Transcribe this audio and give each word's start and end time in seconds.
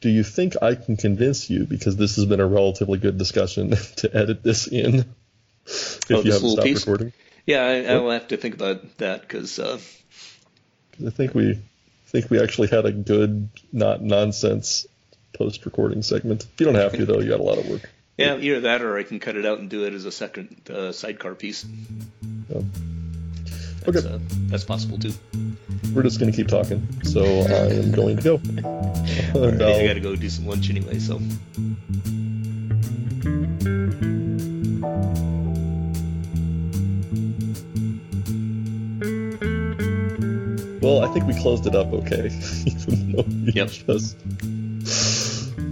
do 0.00 0.08
you 0.08 0.22
think 0.22 0.54
I 0.62 0.74
can 0.74 0.96
convince 0.96 1.50
you, 1.50 1.64
because 1.64 1.96
this 1.96 2.16
has 2.16 2.24
been 2.26 2.40
a 2.40 2.46
relatively 2.46 2.98
good 2.98 3.18
discussion, 3.18 3.70
to 3.96 4.16
edit 4.16 4.42
this 4.42 4.66
in 4.66 5.04
if 5.66 6.10
Oh, 6.10 6.22
you 6.22 6.32
haven't 6.32 6.50
stopped 6.50 6.64
piece? 6.66 6.86
recording? 6.86 7.12
Yeah, 7.46 7.62
I, 7.64 7.94
I 7.94 7.96
will 7.98 8.10
have 8.10 8.28
to 8.28 8.36
think 8.36 8.54
about 8.54 8.98
that 8.98 9.22
because 9.22 9.58
uh, 9.58 9.78
I 11.06 11.10
think 11.10 11.34
we 11.34 11.58
think 12.06 12.30
we 12.30 12.40
actually 12.42 12.68
had 12.68 12.84
a 12.86 12.92
good, 12.92 13.48
not 13.72 14.02
nonsense 14.02 14.86
post 15.34 15.64
recording 15.64 16.02
segment. 16.02 16.46
You 16.58 16.66
don't 16.66 16.74
have 16.74 16.92
to 16.92 17.06
though; 17.06 17.20
you 17.20 17.28
got 17.28 17.40
a 17.40 17.42
lot 17.42 17.58
of 17.58 17.66
work. 17.68 17.90
yeah, 18.18 18.36
either 18.36 18.60
that 18.60 18.82
or 18.82 18.98
I 18.98 19.02
can 19.02 19.18
cut 19.18 19.36
it 19.36 19.46
out 19.46 19.58
and 19.60 19.68
do 19.70 19.84
it 19.84 19.94
as 19.94 20.04
a 20.04 20.12
second 20.12 20.70
uh, 20.70 20.92
sidecar 20.92 21.34
piece. 21.34 21.64
That's, 23.92 24.06
Okay. 24.06 24.14
uh, 24.14 24.18
that's 24.48 24.64
possible 24.64 24.98
too. 24.98 25.12
we're 25.94 26.02
just 26.02 26.18
going 26.20 26.30
to 26.30 26.36
keep 26.36 26.48
talking. 26.48 26.86
So 27.04 27.22
I 27.24 27.72
am 27.74 27.92
going 27.92 28.16
to 28.18 28.22
go. 28.22 28.34
And 28.44 28.64
Alright, 29.36 29.62
I 29.62 29.72
I'll- 29.72 29.86
got 29.86 29.94
to 29.94 30.00
go 30.00 30.14
do 30.16 30.28
some 30.28 30.46
lunch 30.46 30.70
anyway, 30.70 30.98
so. 30.98 31.20
Well, 40.80 41.04
I 41.04 41.12
think 41.12 41.26
we 41.26 41.34
closed 41.40 41.66
it 41.66 41.74
up 41.74 41.92
okay. 41.92 42.26
Even 42.66 43.12
though 43.12 43.22
we 43.22 43.52
Yep. 43.52 43.68
just. 43.70 44.16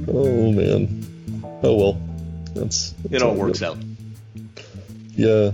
Oh 0.08 0.52
man. 0.52 1.04
Oh 1.62 1.74
well. 1.76 2.00
That's. 2.54 2.94
It 3.10 3.22
all 3.22 3.34
works 3.34 3.62
out. 3.62 3.78
Yeah. 5.12 5.52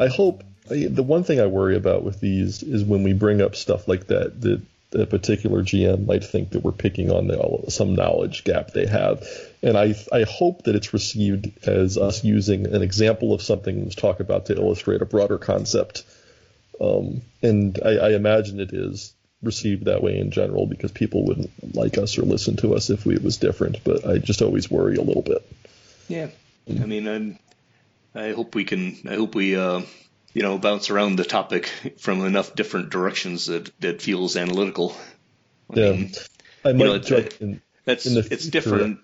I 0.00 0.08
hope. 0.08 0.42
I, 0.70 0.86
the 0.88 1.02
one 1.02 1.24
thing 1.24 1.40
I 1.40 1.46
worry 1.46 1.76
about 1.76 2.04
with 2.04 2.20
these 2.20 2.62
is 2.62 2.84
when 2.84 3.02
we 3.02 3.12
bring 3.12 3.40
up 3.40 3.56
stuff 3.56 3.88
like 3.88 4.06
that, 4.08 4.40
that 4.42 4.62
a 4.94 5.06
particular 5.06 5.62
GM 5.62 6.06
might 6.06 6.24
think 6.24 6.50
that 6.50 6.62
we're 6.62 6.72
picking 6.72 7.10
on 7.10 7.26
the, 7.26 7.70
some 7.70 7.94
knowledge 7.94 8.44
gap 8.44 8.70
they 8.70 8.86
have. 8.86 9.26
And 9.62 9.76
I, 9.76 9.94
I 10.12 10.22
hope 10.22 10.64
that 10.64 10.74
it's 10.74 10.94
received 10.94 11.68
as 11.68 11.98
us 11.98 12.24
using 12.24 12.66
an 12.66 12.82
example 12.82 13.34
of 13.34 13.42
something 13.42 13.84
was 13.84 13.94
talked 13.94 14.20
about 14.20 14.46
to 14.46 14.56
illustrate 14.56 15.02
a 15.02 15.06
broader 15.06 15.38
concept. 15.38 16.04
Um, 16.80 17.20
and 17.42 17.78
I, 17.84 17.98
I 17.98 18.10
imagine 18.12 18.60
it 18.60 18.72
is 18.72 19.12
received 19.42 19.84
that 19.84 20.02
way 20.02 20.18
in 20.18 20.30
general 20.30 20.66
because 20.66 20.90
people 20.90 21.24
wouldn't 21.24 21.74
like 21.74 21.98
us 21.98 22.18
or 22.18 22.22
listen 22.22 22.56
to 22.56 22.74
us 22.74 22.90
if 22.90 23.04
we, 23.04 23.14
it 23.14 23.22
was 23.22 23.36
different. 23.36 23.84
But 23.84 24.06
I 24.06 24.18
just 24.18 24.42
always 24.42 24.70
worry 24.70 24.96
a 24.96 25.02
little 25.02 25.22
bit. 25.22 25.46
Yeah. 26.08 26.28
I 26.68 26.86
mean, 26.86 27.06
I'm, 27.06 27.38
I 28.14 28.32
hope 28.32 28.54
we 28.54 28.64
can, 28.64 28.96
I 29.08 29.16
hope 29.16 29.34
we, 29.34 29.54
uh, 29.54 29.82
you 30.38 30.44
know, 30.44 30.56
bounce 30.56 30.88
around 30.88 31.16
the 31.16 31.24
topic 31.24 31.66
from 31.98 32.24
enough 32.24 32.54
different 32.54 32.90
directions 32.90 33.46
that, 33.46 33.72
that 33.80 34.00
feels 34.00 34.36
analytical. 34.36 34.96
I 35.68 35.80
Yeah. 35.80 35.90
mean, 35.90 36.12
I 36.64 36.72
might 36.74 36.84
know, 36.84 36.94
it's, 36.94 37.10
in. 37.40 37.60
That's 37.84 38.06
in 38.06 38.18
it's 38.18 38.46
different. 38.46 39.00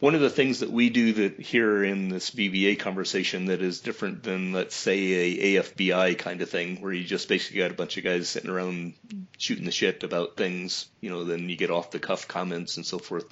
One 0.00 0.14
of 0.14 0.20
the 0.20 0.28
things 0.28 0.60
that 0.60 0.70
we 0.70 0.90
do 0.90 1.14
that 1.14 1.40
here 1.40 1.82
in 1.82 2.10
this 2.10 2.30
BBA 2.30 2.78
conversation 2.78 3.46
that 3.46 3.62
is 3.62 3.80
different 3.80 4.22
than 4.22 4.52
let's 4.52 4.76
say 4.76 4.98
a 4.98 5.62
AFBI 5.62 6.18
kind 6.18 6.42
of 6.42 6.50
thing, 6.50 6.82
where 6.82 6.92
you 6.92 7.04
just 7.04 7.26
basically 7.26 7.60
got 7.60 7.70
a 7.70 7.74
bunch 7.74 7.96
of 7.96 8.04
guys 8.04 8.28
sitting 8.28 8.50
around 8.50 8.92
shooting 9.38 9.64
the 9.64 9.72
shit 9.72 10.02
about 10.02 10.36
things. 10.36 10.88
You 11.00 11.08
know, 11.08 11.24
then 11.24 11.48
you 11.48 11.56
get 11.56 11.70
off 11.70 11.90
the 11.90 12.00
cuff 12.00 12.28
comments 12.28 12.76
and 12.76 12.84
so 12.84 12.98
forth. 12.98 13.24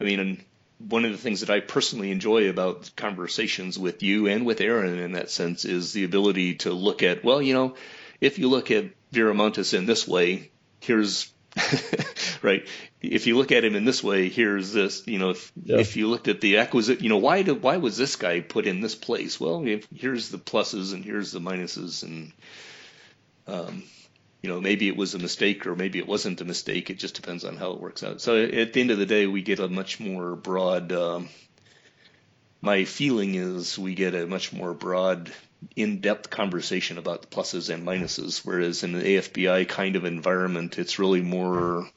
I 0.00 0.04
mean, 0.04 0.20
and 0.20 0.44
one 0.78 1.04
of 1.04 1.12
the 1.12 1.18
things 1.18 1.40
that 1.40 1.50
I 1.50 1.60
personally 1.60 2.10
enjoy 2.10 2.48
about 2.48 2.90
conversations 2.96 3.78
with 3.78 4.02
you 4.02 4.26
and 4.26 4.44
with 4.44 4.60
Aaron 4.60 4.98
in 4.98 5.12
that 5.12 5.30
sense 5.30 5.64
is 5.64 5.92
the 5.92 6.04
ability 6.04 6.56
to 6.56 6.72
look 6.72 7.02
at, 7.02 7.24
well, 7.24 7.40
you 7.40 7.54
know, 7.54 7.74
if 8.20 8.38
you 8.38 8.48
look 8.48 8.70
at 8.70 8.86
Viramontes 9.12 9.74
in 9.74 9.86
this 9.86 10.06
way, 10.06 10.50
here's 10.80 11.30
right. 12.42 12.66
If 13.00 13.28
you 13.28 13.36
look 13.36 13.52
at 13.52 13.64
him 13.64 13.76
in 13.76 13.84
this 13.84 14.02
way, 14.02 14.28
here's 14.28 14.72
this. 14.72 15.06
You 15.06 15.20
know, 15.20 15.30
if 15.30 15.52
Yeah. 15.62 15.78
if 15.78 15.96
you 15.96 16.08
looked 16.08 16.26
at 16.26 16.40
the 16.40 16.58
acquisite, 16.58 17.00
you 17.00 17.08
know, 17.08 17.18
why 17.18 17.42
did 17.42 17.62
why 17.62 17.76
was 17.76 17.96
this 17.96 18.16
guy 18.16 18.40
put 18.40 18.66
in 18.66 18.80
this 18.80 18.96
place? 18.96 19.38
Well, 19.38 19.64
if, 19.64 19.86
here's 19.94 20.30
the 20.30 20.38
pluses 20.38 20.92
and 20.92 21.04
here's 21.04 21.30
the 21.30 21.38
minuses, 21.40 22.02
and 22.02 22.32
um, 23.46 23.84
you 24.44 24.50
know, 24.50 24.60
maybe 24.60 24.88
it 24.88 24.96
was 24.96 25.14
a 25.14 25.18
mistake 25.18 25.66
or 25.66 25.74
maybe 25.74 25.98
it 25.98 26.06
wasn't 26.06 26.42
a 26.42 26.44
mistake. 26.44 26.90
It 26.90 26.98
just 26.98 27.14
depends 27.14 27.46
on 27.46 27.56
how 27.56 27.70
it 27.70 27.80
works 27.80 28.02
out. 28.02 28.20
So 28.20 28.44
at 28.44 28.74
the 28.74 28.80
end 28.82 28.90
of 28.90 28.98
the 28.98 29.06
day, 29.06 29.26
we 29.26 29.40
get 29.40 29.58
a 29.58 29.68
much 29.68 30.00
more 30.00 30.36
broad. 30.36 30.92
Um, 30.92 31.30
my 32.60 32.84
feeling 32.84 33.36
is 33.36 33.78
we 33.78 33.94
get 33.94 34.14
a 34.14 34.26
much 34.26 34.52
more 34.52 34.74
broad, 34.74 35.32
in-depth 35.76 36.28
conversation 36.28 36.98
about 36.98 37.22
the 37.22 37.28
pluses 37.28 37.72
and 37.72 37.86
minuses, 37.86 38.44
whereas 38.44 38.82
in 38.82 38.92
the 38.92 39.02
AFBI 39.02 39.66
kind 39.66 39.96
of 39.96 40.04
environment, 40.04 40.78
it's 40.78 40.98
really 40.98 41.22
more 41.22 41.88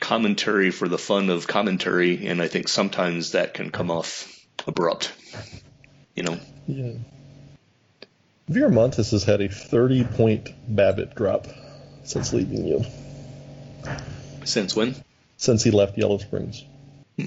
commentary 0.00 0.70
for 0.70 0.86
the 0.86 0.98
fun 0.98 1.30
of 1.30 1.46
commentary, 1.46 2.26
and 2.26 2.42
I 2.42 2.48
think 2.48 2.68
sometimes 2.68 3.32
that 3.32 3.54
can 3.54 3.70
come 3.70 3.90
off 3.90 4.28
abrupt. 4.66 5.14
You 6.14 6.24
know, 6.24 6.38
Yeah. 6.66 6.92
Viramontes 8.50 9.10
has 9.12 9.24
had 9.24 9.40
a 9.40 9.48
30 9.48 10.04
point 10.04 10.74
BABIP 10.74 11.14
drop 11.14 11.46
since 12.04 12.32
leaving 12.32 12.66
you, 12.66 12.84
since 14.44 14.74
when? 14.74 14.94
since 15.42 15.64
he 15.64 15.72
left 15.72 15.98
Yellow 15.98 16.18
Springs. 16.18 16.64
Hmm. 17.18 17.26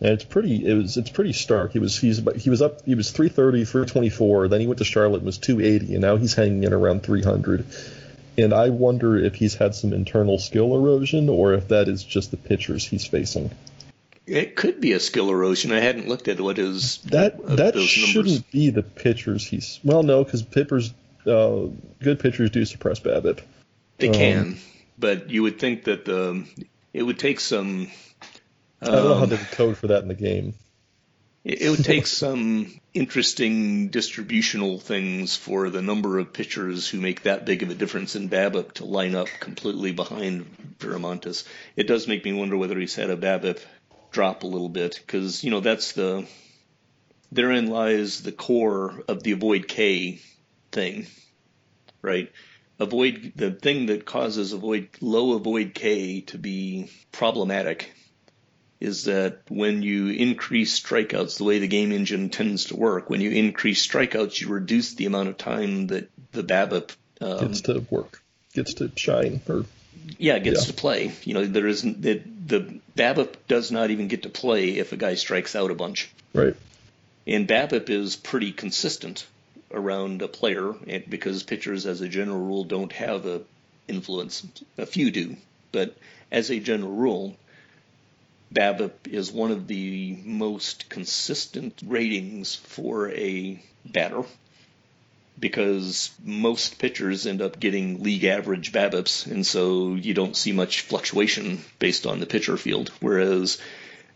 And 0.00 0.10
it's 0.10 0.24
pretty. 0.24 0.66
It 0.66 0.74
was. 0.74 0.96
It's 0.96 1.10
pretty 1.10 1.32
stark. 1.32 1.72
He 1.72 1.78
was. 1.78 1.98
He's. 1.98 2.20
He 2.36 2.50
was 2.50 2.62
up. 2.62 2.84
He 2.84 2.94
was 2.94 3.10
330, 3.10 3.64
324. 3.64 4.48
Then 4.48 4.60
he 4.60 4.66
went 4.66 4.78
to 4.78 4.84
Charlotte 4.84 5.18
and 5.18 5.26
was 5.26 5.38
280, 5.38 5.94
and 5.94 6.02
now 6.02 6.16
he's 6.16 6.34
hanging 6.34 6.64
in 6.64 6.72
around 6.72 7.02
300. 7.02 7.66
And 8.36 8.52
I 8.52 8.70
wonder 8.70 9.16
if 9.16 9.36
he's 9.36 9.54
had 9.54 9.74
some 9.74 9.92
internal 9.92 10.38
skill 10.38 10.74
erosion, 10.74 11.28
or 11.28 11.52
if 11.52 11.68
that 11.68 11.88
is 11.88 12.02
just 12.02 12.30
the 12.30 12.36
pitchers 12.36 12.84
he's 12.84 13.06
facing. 13.06 13.50
It 14.26 14.56
could 14.56 14.80
be 14.80 14.92
a 14.92 15.00
skill 15.00 15.28
erosion. 15.30 15.70
I 15.72 15.80
hadn't 15.80 16.08
looked 16.08 16.28
at 16.28 16.40
what 16.40 16.58
is 16.58 16.98
That 17.10 17.34
of 17.40 17.56
that 17.58 17.78
shouldn't 17.78 18.14
numbers. 18.26 18.42
be 18.42 18.70
the 18.70 18.82
pitchers 18.82 19.46
he's. 19.46 19.80
Well, 19.84 20.02
no, 20.02 20.24
because 20.24 20.42
pitchers, 20.42 20.94
uh, 21.26 21.66
good 22.02 22.20
pitchers 22.20 22.50
do 22.50 22.64
suppress 22.64 23.00
BABIP. 23.00 23.40
They 23.98 24.08
Um, 24.08 24.14
can, 24.14 24.56
but 24.98 25.30
you 25.30 25.42
would 25.42 25.58
think 25.58 25.84
that 25.84 26.04
the 26.06 26.44
it 26.94 27.02
would 27.02 27.18
take 27.18 27.38
some. 27.40 27.88
I 28.80 28.86
don't 28.86 28.94
know 29.04 29.14
how 29.14 29.22
um, 29.24 29.28
they 29.30 29.36
code 29.36 29.76
for 29.76 29.88
that 29.88 30.02
in 30.02 30.08
the 30.08 30.14
game. 30.14 30.54
It 31.44 31.60
it 31.60 31.70
would 31.70 31.84
take 31.84 32.06
some 32.06 32.72
interesting 32.94 33.88
distributional 33.88 34.78
things 34.78 35.36
for 35.36 35.68
the 35.68 35.82
number 35.82 36.18
of 36.18 36.32
pitchers 36.32 36.88
who 36.88 36.98
make 36.98 37.24
that 37.24 37.44
big 37.44 37.62
of 37.62 37.68
a 37.70 37.74
difference 37.74 38.16
in 38.16 38.30
BABIP 38.30 38.72
to 38.74 38.84
line 38.86 39.14
up 39.14 39.28
completely 39.40 39.92
behind 39.92 40.46
Viramontes. 40.78 41.44
It 41.76 41.86
does 41.86 42.08
make 42.08 42.24
me 42.24 42.32
wonder 42.32 42.56
whether 42.56 42.78
he's 42.78 42.94
had 42.94 43.10
a 43.10 43.16
BABIP 43.16 43.60
drop 44.14 44.44
a 44.44 44.46
little 44.46 44.68
bit 44.70 45.02
because 45.04 45.44
you 45.44 45.50
know 45.50 45.60
that's 45.60 45.92
the 45.92 46.26
therein 47.32 47.66
lies 47.66 48.22
the 48.22 48.32
core 48.32 49.02
of 49.08 49.22
the 49.22 49.32
avoid 49.32 49.68
K 49.68 50.20
thing, 50.72 51.06
right? 52.00 52.32
Avoid 52.78 53.32
the 53.36 53.50
thing 53.50 53.86
that 53.86 54.06
causes 54.06 54.52
avoid 54.52 54.88
low 55.00 55.34
avoid 55.34 55.74
K 55.74 56.22
to 56.22 56.38
be 56.38 56.90
problematic 57.12 57.92
is 58.80 59.04
that 59.04 59.42
when 59.48 59.82
you 59.82 60.08
increase 60.08 60.78
strikeouts, 60.78 61.38
the 61.38 61.44
way 61.44 61.58
the 61.58 61.66
game 61.66 61.90
engine 61.90 62.30
tends 62.30 62.66
to 62.66 62.76
work, 62.76 63.10
when 63.10 63.20
you 63.20 63.30
increase 63.30 63.86
strikeouts, 63.86 64.40
you 64.40 64.48
reduce 64.48 64.94
the 64.94 65.06
amount 65.06 65.28
of 65.28 65.36
time 65.38 65.88
that 65.88 66.10
the 66.32 66.42
BABIP 66.42 66.94
um, 67.20 67.38
Gets 67.38 67.62
to 67.62 67.84
work, 67.90 68.22
gets 68.52 68.74
to 68.74 68.90
shine, 68.96 69.40
or 69.48 69.64
yeah 70.18 70.38
gets 70.38 70.62
yeah. 70.62 70.66
to 70.66 70.72
play. 70.72 71.12
You 71.24 71.34
know, 71.34 71.46
there 71.46 71.66
isn't 71.66 72.04
it, 72.04 72.48
the 72.48 72.80
BABIP 72.96 73.34
does 73.48 73.70
not 73.70 73.90
even 73.90 74.08
get 74.08 74.22
to 74.24 74.28
play 74.28 74.78
if 74.78 74.92
a 74.92 74.96
guy 74.96 75.14
strikes 75.14 75.56
out 75.56 75.70
a 75.70 75.74
bunch. 75.74 76.10
right. 76.32 76.54
And 77.26 77.48
BABIP 77.48 77.88
is 77.88 78.16
pretty 78.16 78.52
consistent 78.52 79.26
around 79.70 80.20
a 80.20 80.28
player 80.28 80.74
because 81.08 81.42
pitchers, 81.42 81.86
as 81.86 82.00
a 82.00 82.08
general 82.08 82.38
rule, 82.38 82.64
don't 82.64 82.92
have 82.92 83.24
a 83.26 83.42
influence. 83.88 84.46
A 84.78 84.86
few 84.86 85.10
do, 85.10 85.36
but 85.72 85.96
as 86.30 86.50
a 86.50 86.60
general 86.60 86.92
rule, 86.92 87.36
BABIP 88.52 89.08
is 89.08 89.32
one 89.32 89.50
of 89.50 89.66
the 89.66 90.18
most 90.22 90.88
consistent 90.88 91.80
ratings 91.84 92.54
for 92.54 93.10
a 93.10 93.62
batter 93.84 94.24
because 95.38 96.10
most 96.22 96.78
pitchers 96.78 97.26
end 97.26 97.42
up 97.42 97.58
getting 97.58 98.02
league 98.02 98.24
average 98.24 98.72
BABIPs, 98.72 99.26
and 99.26 99.46
so 99.46 99.94
you 99.94 100.14
don't 100.14 100.36
see 100.36 100.52
much 100.52 100.82
fluctuation 100.82 101.64
based 101.78 102.06
on 102.06 102.20
the 102.20 102.26
pitcher 102.26 102.56
field. 102.56 102.90
Whereas 103.00 103.58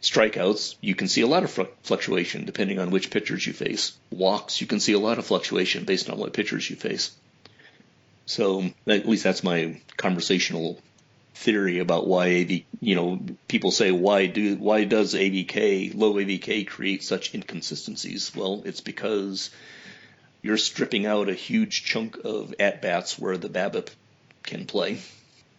strikeouts, 0.00 0.76
you 0.80 0.94
can 0.94 1.08
see 1.08 1.22
a 1.22 1.26
lot 1.26 1.44
of 1.44 1.50
fluc- 1.50 1.72
fluctuation 1.82 2.44
depending 2.44 2.78
on 2.78 2.90
which 2.90 3.10
pitchers 3.10 3.46
you 3.46 3.52
face. 3.52 3.98
Walks, 4.10 4.60
you 4.60 4.66
can 4.66 4.80
see 4.80 4.92
a 4.92 4.98
lot 4.98 5.18
of 5.18 5.26
fluctuation 5.26 5.84
based 5.84 6.08
on 6.08 6.18
what 6.18 6.32
pitchers 6.32 6.68
you 6.70 6.76
face. 6.76 7.10
So 8.26 8.70
at 8.86 9.08
least 9.08 9.24
that's 9.24 9.42
my 9.42 9.80
conversational 9.96 10.78
theory 11.34 11.78
about 11.78 12.06
why 12.06 12.40
AV, 12.40 12.50
you 12.80 12.94
know, 12.94 13.20
people 13.46 13.70
say 13.70 13.90
why 13.90 14.26
do 14.26 14.56
why 14.56 14.84
does 14.84 15.14
AVK 15.14 15.94
low 15.94 16.14
AVK 16.14 16.66
create 16.66 17.02
such 17.02 17.34
inconsistencies? 17.34 18.34
Well, 18.34 18.62
it's 18.64 18.80
because 18.80 19.50
you're 20.42 20.56
stripping 20.56 21.06
out 21.06 21.28
a 21.28 21.34
huge 21.34 21.84
chunk 21.84 22.16
of 22.24 22.54
at 22.58 22.82
bats 22.82 23.18
where 23.18 23.36
the 23.36 23.48
BABIP 23.48 23.88
can 24.42 24.66
play. 24.66 24.98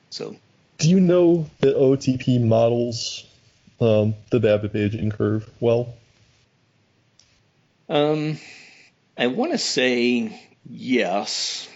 So 0.10 0.36
Do 0.78 0.90
you 0.90 1.00
know 1.00 1.50
that 1.60 1.76
OOTP 1.76 2.42
models 2.42 3.26
um, 3.80 4.16
the 4.30 4.40
BABIP 4.40 4.76
aging 4.76 5.12
curve 5.12 5.50
well? 5.60 5.94
Um, 7.88 8.38
I 9.18 9.28
want 9.28 9.52
to 9.52 9.58
say 9.58 10.40
yes, 10.66 11.68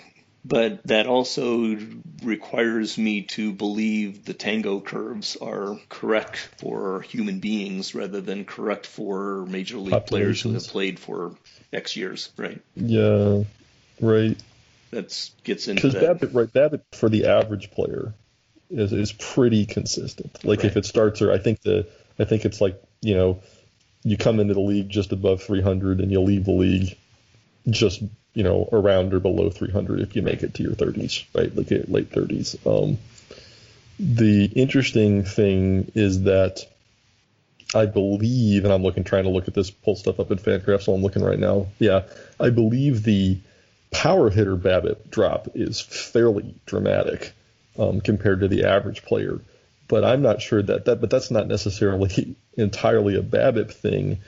but 0.46 0.86
that 0.88 1.08
also 1.08 1.78
requires 2.24 2.98
me 2.98 3.24
to 3.24 3.54
believe 3.54 4.26
the 4.26 4.34
tango 4.34 4.80
curves 4.82 5.38
are 5.38 5.80
correct 5.90 6.38
for 6.58 7.02
human 7.02 7.40
beings 7.40 7.96
rather 7.96 8.22
than 8.22 8.46
correct 8.46 8.86
for 8.86 9.46
major 9.46 9.78
league 9.78 10.06
players 10.06 10.42
who 10.42 10.54
have 10.54 10.68
played 10.68 11.00
for 11.00 11.36
X 11.72 11.96
years, 11.96 12.30
right? 12.38 12.62
Yeah, 12.76 13.44
right. 14.02 14.38
That 14.92 15.30
gets 15.44 15.68
into 15.68 15.88
because 15.88 15.96
BABIP, 15.96 16.34
right? 16.34 16.54
BABIP 16.54 16.82
for 16.92 17.10
the 17.10 17.28
average 17.28 17.72
player 17.72 18.14
is 18.70 18.92
is 18.92 19.12
pretty 19.14 19.66
consistent. 19.66 20.44
Like 20.44 20.60
right. 20.60 20.68
if 20.68 20.78
it 20.78 20.86
starts, 20.86 21.22
or 21.22 21.32
I 21.32 21.38
think 21.38 21.62
the 21.62 21.88
I 22.20 22.26
think 22.26 22.46
it's 22.46 22.60
like 22.60 22.82
you 23.02 23.16
know 23.16 23.42
you 24.04 24.18
come 24.18 24.40
into 24.40 24.54
the 24.54 24.60
league 24.60 24.90
just 24.90 25.14
above 25.14 25.42
300 25.42 26.00
and 26.00 26.12
you 26.12 26.20
leave 26.20 26.46
the 26.46 26.52
league 26.52 26.98
just 27.70 28.04
you 28.34 28.44
know 28.44 28.68
around 28.72 29.14
or 29.14 29.20
below 29.20 29.50
300 29.50 30.02
if 30.02 30.16
you 30.16 30.22
make 30.22 30.44
it 30.44 30.56
to 30.56 30.64
your 30.64 30.74
30s, 30.74 31.26
right? 31.34 31.56
Like 31.56 31.70
late 31.88 32.12
30s. 32.12 32.58
Um, 32.66 32.98
the 34.00 34.46
interesting 34.46 35.24
thing 35.24 35.92
is 35.96 36.24
that 36.24 36.66
I 37.76 37.86
believe, 37.86 38.66
and 38.66 38.74
I'm 38.74 38.84
looking 38.84 39.04
trying 39.04 39.24
to 39.24 39.30
look 39.30 39.48
at 39.48 39.54
this, 39.54 39.72
pull 39.72 39.96
stuff 39.96 40.20
up 40.20 40.32
in 40.32 40.38
Fangraphs, 40.38 40.84
so 40.84 40.94
I'm 40.94 41.02
looking 41.02 41.24
right 41.24 41.40
now. 41.40 41.68
Yeah, 41.80 42.04
I 42.40 42.50
believe 42.50 43.04
the 43.04 43.40
power 43.92 44.30
hitter 44.30 44.56
BABIP 44.56 45.10
drop 45.10 45.50
is 45.56 45.80
fairly 45.80 46.56
dramatic 46.66 47.34
um, 47.78 48.02
compared 48.02 48.42
to 48.42 48.48
the 48.48 48.66
average 48.66 49.04
player. 49.04 49.40
But 49.88 50.04
I'm 50.04 50.22
not 50.22 50.42
sure 50.42 50.62
that 50.62 50.86
that, 50.86 51.02
but 51.02 51.10
that's 51.10 51.32
not 51.32 51.48
necessarily 51.48 52.36
entirely 52.58 53.16
a 53.16 53.22
BABIP 53.22 53.72
thing 53.74 54.20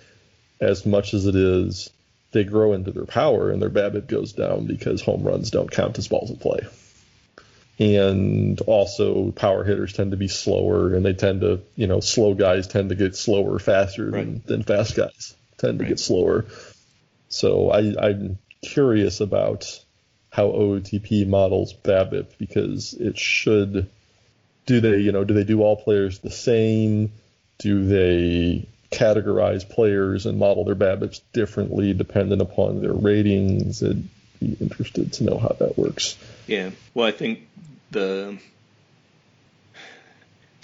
as 0.60 0.86
much 0.86 1.14
as 1.14 1.26
it 1.26 1.36
is 1.36 1.90
they 2.36 2.44
grow 2.44 2.74
into 2.74 2.92
their 2.92 3.06
power 3.06 3.50
and 3.50 3.62
their 3.62 3.70
BABIP 3.70 4.08
goes 4.08 4.34
down 4.34 4.66
because 4.66 5.02
home 5.02 5.24
runs 5.24 5.52
don't 5.52 5.72
count 5.72 5.98
as 5.98 6.10
balls 6.10 6.30
of 6.30 6.40
play. 6.42 6.60
And 7.80 8.60
also 8.62 9.32
power 9.32 9.64
hitters 9.64 9.94
tend 9.94 10.12
to 10.12 10.18
be 10.18 10.28
slower 10.28 10.94
and 10.94 11.06
they 11.06 11.14
tend 11.14 11.42
to, 11.42 11.62
you 11.78 11.88
know, 11.88 12.02
slow 12.02 12.34
guys 12.34 12.68
tend 12.68 12.90
to 12.90 12.96
get 12.96 13.16
slower 13.16 13.58
faster 13.58 14.12
right. 14.12 14.26
than, 14.26 14.42
than 14.46 14.64
fast 14.64 14.98
guys 14.98 15.34
tend 15.58 15.80
right. 15.80 15.86
to 15.86 15.90
get 15.90 16.00
slower. 16.00 16.46
So 17.30 17.72
I, 17.72 17.96
I'm 18.00 18.38
curious 18.62 19.22
about 19.22 19.80
how 20.30 20.50
OOTP 20.50 21.28
models 21.28 21.74
BABIP 21.74 22.38
because 22.38 22.94
it 22.94 23.18
should 23.18 23.90
do 24.66 24.82
they 24.82 24.98
you 24.98 25.14
know 25.14 25.24
do 25.24 25.34
they 25.34 25.46
do 25.46 25.62
all 25.62 25.78
players 25.78 26.20
the 26.20 26.32
same? 26.32 27.14
Do 27.60 27.86
they 27.86 28.68
categorize 28.92 29.68
players 29.68 30.26
and 30.26 30.38
model 30.38 30.64
their 30.64 30.76
BABIPs 30.76 31.22
differently 31.34 31.94
dependent 31.94 32.42
upon 32.42 32.82
their 32.82 32.94
ratings? 32.94 33.84
I'd 33.84 34.08
be 34.40 34.58
interested 34.60 35.14
to 35.14 35.24
know 35.24 35.38
how 35.38 35.56
that 35.60 35.78
works. 35.78 36.18
Yeah, 36.48 36.72
well, 36.94 37.08
I 37.08 37.12
think 37.12 37.48
the 37.92 38.38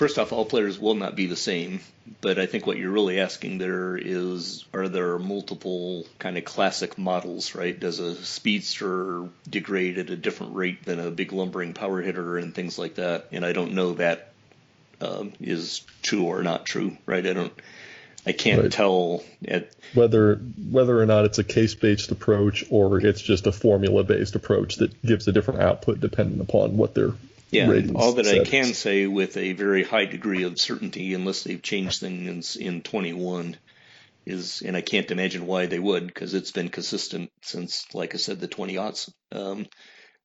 first 0.02 0.18
off, 0.18 0.32
all 0.32 0.46
players 0.46 0.80
will 0.80 0.96
not 0.96 1.16
be 1.16 1.28
the 1.28 1.36
same, 1.36 1.80
but 2.22 2.40
I 2.40 2.48
think 2.48 2.66
what 2.66 2.78
you're 2.78 2.92
really 2.92 3.20
asking 3.20 3.60
there 3.60 3.96
is 3.96 4.66
are 4.74 4.90
there 4.90 5.20
multiple 5.20 6.06
kind 6.18 6.40
of 6.40 6.44
classic 6.44 6.98
models, 6.98 7.54
right? 7.54 7.80
Does 7.80 8.00
a 8.00 8.16
speedster 8.16 9.28
degrade 9.48 10.00
at 10.00 10.10
a 10.10 10.16
different 10.16 10.56
rate 10.56 10.84
than 10.86 11.00
a 11.00 11.12
big 11.12 11.32
lumbering 11.32 11.74
power 11.74 12.02
hitter 12.02 12.40
and 12.40 12.54
things 12.54 12.80
like 12.80 12.96
that? 12.96 13.28
And 13.32 13.46
I 13.46 13.54
don't 13.54 13.74
know 13.74 13.94
that 13.94 14.32
um, 15.02 15.34
is 15.40 15.82
true 16.02 16.24
or 16.24 16.42
not 16.42 16.66
true, 16.66 16.98
right? 17.06 17.26
I 17.26 17.34
don't. 17.34 17.54
I 18.26 18.34
can't 18.34 18.62
right. 18.62 18.72
tell 18.72 19.24
at 19.48 19.72
whether 19.94 20.36
whether 20.36 21.02
or 21.02 21.06
not 21.06 21.26
it's 21.26 21.40
a 21.40 21.44
case 21.44 21.74
based 21.74 22.12
approach 22.12 22.64
or 22.70 23.00
it's 23.00 23.22
just 23.22 23.48
a 23.48 23.52
formula 23.52 24.04
based 24.04 24.36
approach 24.36 24.76
that 24.76 25.02
gives 25.02 25.28
a 25.28 25.32
different 25.32 25.62
output 25.62 26.00
depending 26.00 26.40
upon 26.40 26.78
what 26.78 26.94
they're 26.94 27.14
yeah, 27.52 27.82
all 27.96 28.14
that 28.14 28.28
I 28.28 28.46
can 28.46 28.74
say 28.74 29.08
with 29.08 29.36
a 29.36 29.52
very 29.52 29.84
high 29.84 30.06
degree 30.06 30.44
of 30.44 30.58
certainty, 30.58 31.14
unless 31.14 31.44
they've 31.44 31.62
changed 31.62 32.00
things 32.00 32.56
in, 32.56 32.66
in 32.66 32.82
21, 32.82 33.58
is, 34.26 34.62
and 34.62 34.78
I 34.78 34.82
can't 34.82 35.12
imagine 35.12 35.46
why 35.46 35.66
they 35.66 35.80
would, 35.80 36.08
because 36.08 36.34
it's 36.34 36.52
been 36.52 36.70
consistent 36.70 37.30
since, 37.42 37.94
like 37.94 38.14
I 38.14 38.18
said, 38.18 38.40
the 38.40 38.48
20 38.48 38.76
aughts. 38.76 39.12
Um, 39.34 39.68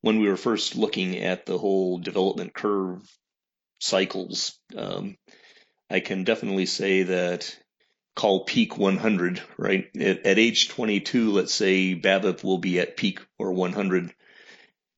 when 0.03 0.21
we 0.21 0.29
were 0.29 0.37
first 0.37 0.77
looking 0.77 1.19
at 1.19 1.47
the 1.47 1.59
whole 1.59 1.99
development 1.99 2.55
curve 2.55 3.03
cycles, 3.81 4.57
um, 4.77 5.17
I 5.91 5.99
can 5.99 6.23
definitely 6.23 6.67
say 6.67 7.03
that 7.03 7.59
call 8.17 8.45
peak 8.45 8.77
100, 8.77 9.41
right? 9.57 9.89
At, 9.95 10.27
at 10.27 10.39
age 10.41 10.71
22, 10.71 11.31
let's 11.31 11.55
say 11.55 11.95
BABIP 11.95 12.43
will 12.43 12.59
be 12.59 12.81
at 12.81 12.97
peak 12.97 13.21
or 13.39 13.53
100 13.53 14.13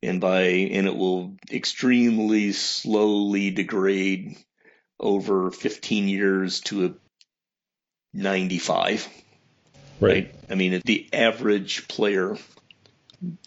and 0.02 0.20
by 0.20 0.42
and 0.42 0.86
it 0.86 0.96
will 0.96 1.36
extremely 1.50 2.52
slowly 2.52 3.50
degrade 3.50 4.36
over 5.00 5.50
15 5.50 6.08
years 6.08 6.60
to 6.60 6.86
a 6.86 6.94
95 8.14 9.08
right, 10.00 10.12
right? 10.12 10.34
i 10.48 10.54
mean 10.54 10.80
the 10.84 11.08
average 11.12 11.88
player 11.88 12.36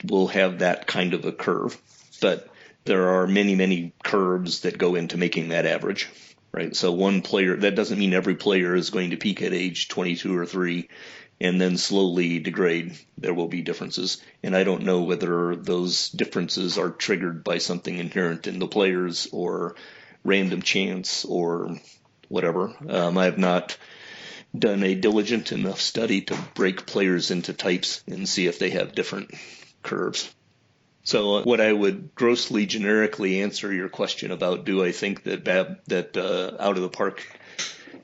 will 0.03 0.27
have 0.27 0.59
that 0.59 0.88
kind 0.88 1.13
of 1.13 1.25
a 1.25 1.31
curve 1.31 1.77
but 2.21 2.47
there 2.83 3.09
are 3.09 3.27
many 3.27 3.56
many 3.56 3.94
curves 4.03 4.62
that 4.62 4.77
go 4.77 4.95
into 4.95 5.18
making 5.18 5.50
that 5.50 5.65
average 5.65 6.09
right 6.51 6.75
so 6.75 6.92
one 6.92 7.21
player 7.21 7.56
that 7.56 7.75
doesn't 7.75 8.00
mean 8.00 8.13
every 8.13 8.36
player 8.36 8.75
is 8.75 8.89
going 8.89 9.12
to 9.12 9.18
peak 9.18 9.42
at 9.42 9.53
age 9.53 9.88
22 9.88 10.38
or 10.38 10.45
3 10.45 10.88
and 11.42 11.59
then 11.59 11.75
slowly 11.75 12.38
degrade, 12.38 12.95
there 13.18 13.33
will 13.33 13.48
be 13.48 13.63
differences. 13.63 14.21
And 14.44 14.56
I 14.56 14.63
don't 14.63 14.83
know 14.83 15.01
whether 15.01 15.56
those 15.56 16.09
differences 16.09 16.77
are 16.77 16.92
triggered 16.92 17.44
by 17.44 17.57
something 17.57 17.98
inherent 17.98 18.45
in 18.45 18.59
the 18.59 18.68
players 18.68 19.27
or 19.31 19.75
random 20.24 20.62
chance 20.62 21.25
or 21.25 21.80
whatever. 22.27 22.75
Um, 22.88 23.18
I 23.18 23.25
have 23.25 23.39
not 23.39 23.75
done 24.56 24.83
a 24.83 24.94
diligent 24.94 25.51
enough 25.51 25.81
study 25.81 26.21
to 26.21 26.38
break 26.54 26.86
players 26.86 27.31
into 27.31 27.54
types 27.54 28.04
and 28.06 28.30
see 28.30 28.45
if 28.45 28.59
they 28.59 28.69
have 28.69 28.94
different 28.94 29.33
curves. 29.81 30.31
So, 31.03 31.44
what 31.44 31.62
I 31.62 31.74
would 31.74 32.13
grossly 32.13 32.65
generically 32.65 33.42
answer 33.42 33.74
your 33.74 33.89
question 33.89 34.31
about 34.31 34.65
do 34.65 34.83
I 34.83 34.92
think 34.92 35.24
that 35.24 35.44
Bab, 35.44 35.80
that 35.88 36.15
uh, 36.15 36.62
out 36.62 36.77
of 36.77 36.83
the 36.83 36.89
park 36.89 37.25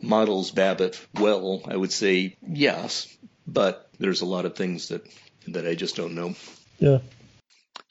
models 0.01 0.51
BABIP 0.51 0.97
well, 1.13 1.61
I 1.65 1.75
would 1.75 1.91
say 1.91 2.35
yes, 2.47 3.07
but 3.45 3.89
there's 3.99 4.21
a 4.21 4.25
lot 4.25 4.45
of 4.45 4.55
things 4.55 4.89
that 4.89 5.07
that 5.47 5.67
I 5.67 5.75
just 5.75 5.95
don't 5.95 6.15
know. 6.15 6.35
Yeah. 6.79 6.99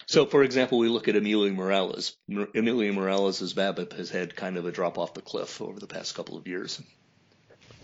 So, 0.07 0.25
for 0.25 0.45
example, 0.45 0.79
we 0.79 0.89
look 0.89 1.09
at 1.09 1.17
Emilio 1.17 1.53
Morales. 1.53 2.17
Emilio 2.29 2.93
Morales' 2.93 3.55
BABIP 3.55 3.93
has 3.95 4.09
had 4.09 4.37
kind 4.37 4.57
of 4.57 4.65
a 4.65 4.73
drop 4.73 4.99
off 4.99 5.15
the 5.15 5.23
cliff 5.23 5.61
over 5.61 5.81
the 5.81 5.89
past 5.89 6.15
couple 6.15 6.37
of 6.37 6.47
years. 6.47 6.81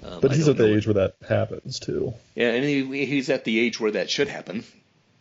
Um, 0.05 0.21
but 0.21 0.33
he's 0.33 0.49
at 0.49 0.57
the 0.57 0.73
age 0.73 0.87
where 0.87 0.95
that 0.95 1.17
happens 1.29 1.81
too. 1.81 2.15
Yeah, 2.35 2.51
and 2.51 2.65
he, 2.65 3.07
he's 3.07 3.29
at 3.29 3.45
the 3.45 3.59
age 3.59 3.81
where 3.81 3.93
that 3.93 4.11
should 4.11 4.29
happen. 4.29 4.65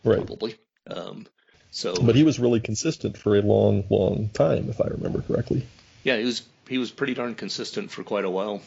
Right. 0.04 0.18
Probably. 0.18 0.56
Um, 0.88 1.26
so. 1.72 1.94
But 1.94 2.14
he 2.14 2.22
was 2.22 2.38
really 2.38 2.60
consistent 2.60 3.18
for 3.18 3.36
a 3.36 3.42
long, 3.42 3.84
long 3.90 4.30
time, 4.32 4.70
if 4.70 4.80
I 4.80 4.86
remember 4.86 5.22
correctly. 5.22 5.66
Yeah, 6.04 6.18
he 6.18 6.24
was. 6.24 6.42
He 6.68 6.78
was 6.78 6.92
pretty 6.92 7.14
darn 7.14 7.34
consistent 7.34 7.90
for 7.90 8.04
quite 8.04 8.24
a 8.24 8.30
while, 8.30 8.62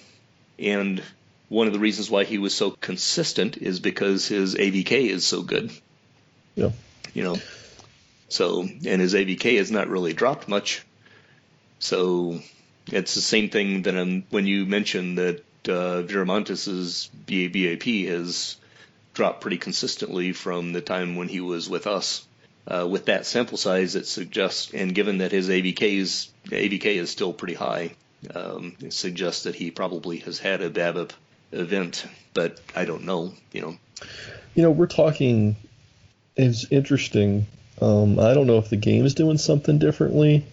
and 0.60 1.02
one 1.48 1.68
of 1.68 1.74
the 1.74 1.80
reasons 1.80 2.10
why 2.10 2.24
he 2.26 2.38
was 2.38 2.54
so 2.54 2.72
consistent 2.72 3.58
is 3.58 3.80
because 3.80 4.28
his 4.28 4.56
AVK 4.56 5.10
is 5.10 5.26
so 5.26 5.42
good. 5.42 5.72
Yeah. 6.56 6.72
You 7.14 7.24
know, 7.24 7.38
so 8.28 8.62
and 8.62 9.02
his 9.02 9.14
AVK 9.14 9.58
has 9.58 9.72
not 9.72 9.88
really 9.88 10.14
dropped 10.14 10.48
much. 10.48 10.84
So 11.80 12.42
it's 12.88 13.16
the 13.16 13.22
same 13.22 13.50
thing 13.50 13.84
that 13.84 13.96
um, 13.96 14.24
when 14.30 14.48
you 14.48 14.66
mentioned 14.66 15.18
that 15.18 15.44
uh, 15.68 16.04
Viramontes' 16.04 17.10
BABIP 17.26 18.08
has 18.08 18.58
dropped 19.14 19.42
pretty 19.42 19.58
consistently 19.58 20.34
from 20.34 20.74
the 20.74 20.82
time 20.82 21.16
when 21.16 21.28
he 21.28 21.40
was 21.40 21.70
with 21.70 21.88
us. 21.88 22.26
Uh, 22.68 22.88
with 22.88 23.06
that 23.06 23.26
sample 23.26 23.58
size, 23.58 23.96
it 23.96 24.08
suggests, 24.08 24.74
and 24.74 24.96
given 24.96 25.20
that 25.20 25.32
his 25.32 25.50
AVK 25.50 25.82
is 25.82 26.30
AVK 26.48 26.86
is 26.86 27.12
still 27.12 27.32
pretty 27.32 27.54
high, 27.54 27.92
um, 28.34 28.76
it 28.80 28.94
suggests 28.94 29.44
that 29.44 29.56
he 29.56 29.70
probably 29.70 30.18
has 30.18 30.40
had 30.40 30.62
a 30.62 30.70
BABIP 30.70 31.12
event, 31.52 32.06
but 32.34 32.60
I 32.76 32.86
don't 32.86 33.04
know, 33.04 33.34
you 33.52 33.62
know. 33.62 33.78
You 34.56 34.64
know, 34.64 34.72
we're 34.72 34.88
talking 34.88 35.56
it's 36.36 36.66
interesting. 36.72 37.48
Um, 37.82 38.20
I 38.20 38.34
don't 38.34 38.48
know 38.48 38.58
if 38.58 38.70
the 38.70 38.78
game 38.78 39.06
is 39.06 39.16
doing 39.16 39.38
something 39.38 39.80
differently, 39.80 40.46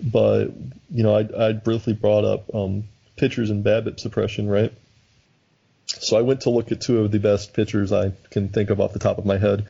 but 0.00 0.46
you 0.90 1.02
know, 1.02 1.16
I, 1.16 1.48
I 1.48 1.52
briefly 1.52 1.92
brought 1.92 2.24
up 2.24 2.54
um, 2.54 2.84
pitchers 3.16 3.50
and 3.50 3.64
BABIP 3.64 4.00
suppression, 4.00 4.48
right? 4.48 4.72
So 5.86 6.16
I 6.16 6.22
went 6.22 6.42
to 6.42 6.50
look 6.50 6.70
at 6.72 6.80
two 6.80 7.00
of 7.00 7.10
the 7.10 7.18
best 7.18 7.52
pitchers 7.52 7.92
I 7.92 8.12
can 8.30 8.48
think 8.48 8.70
of 8.70 8.80
off 8.80 8.92
the 8.92 9.00
top 9.00 9.18
of 9.18 9.26
my 9.26 9.38
head, 9.38 9.66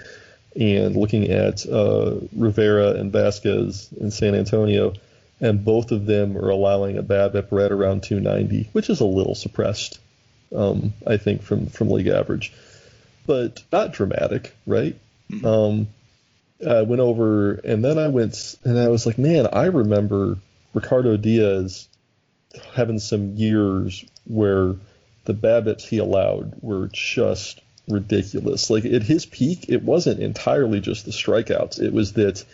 and 0.56 0.96
looking 0.96 1.30
at 1.30 1.66
uh, 1.66 2.16
Rivera 2.34 2.92
and 2.92 3.12
Vasquez 3.12 3.88
in 3.98 4.10
San 4.10 4.34
Antonio, 4.34 4.94
and 5.40 5.64
both 5.64 5.92
of 5.92 6.06
them 6.06 6.36
are 6.36 6.50
allowing 6.50 6.98
a 6.98 7.02
BABIP 7.02 7.48
right 7.50 7.70
around 7.70 8.02
290, 8.02 8.70
which 8.72 8.90
is 8.90 9.00
a 9.00 9.06
little 9.06 9.34
suppressed, 9.34 9.98
um, 10.54 10.92
I 11.06 11.16
think, 11.16 11.42
from 11.42 11.66
from 11.66 11.90
league 11.90 12.08
average, 12.08 12.52
but 13.26 13.62
not 13.72 13.92
dramatic, 13.92 14.54
right? 14.66 14.96
Mm-hmm. 15.30 15.46
Um, 15.46 15.88
I 16.68 16.82
went 16.82 17.00
over, 17.00 17.52
and 17.54 17.82
then 17.84 17.98
I 17.98 18.08
went, 18.08 18.56
and 18.64 18.78
I 18.78 18.88
was 18.88 19.06
like, 19.06 19.18
man, 19.18 19.48
I 19.52 19.66
remember 19.66 20.38
Ricardo 20.74 21.16
Diaz 21.16 21.88
having 22.74 22.98
some 22.98 23.36
years 23.36 24.04
where 24.26 24.74
the 25.24 25.34
BABIPs 25.34 25.82
he 25.82 25.98
allowed 25.98 26.54
were 26.60 26.88
just 26.92 27.60
ridiculous. 27.90 28.70
Like 28.70 28.84
at 28.84 29.02
his 29.02 29.26
peak, 29.26 29.68
it 29.68 29.82
wasn't 29.82 30.20
entirely 30.20 30.80
just 30.80 31.04
the 31.04 31.10
strikeouts; 31.10 31.80
it 31.80 31.92
was 31.92 32.14
that 32.14 32.44